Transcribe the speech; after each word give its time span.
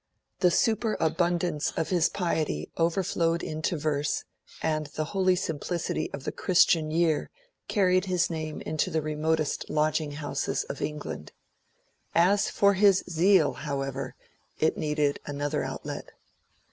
The 0.39 0.49
superabundance 0.49 1.69
of 1.77 1.89
his 1.89 2.09
piety 2.09 2.71
overflowed 2.75 3.43
into 3.43 3.77
verse; 3.77 4.23
and 4.59 4.87
the 4.87 5.05
holy 5.13 5.35
simplicity 5.35 6.09
of 6.11 6.23
the 6.23 6.31
Christian 6.31 6.89
Year 6.89 7.29
carried 7.67 8.05
his 8.05 8.27
name 8.27 8.61
into 8.61 8.89
the 8.89 9.03
remotest 9.03 9.69
lodging 9.69 10.13
houses 10.13 10.63
of 10.63 10.81
England. 10.81 11.33
As 12.15 12.49
for 12.49 12.73
his 12.73 13.03
zeal, 13.11 13.53
however, 13.53 14.15
it 14.57 14.75
needed 14.75 15.19
another 15.27 15.63
outlet. 15.63 16.09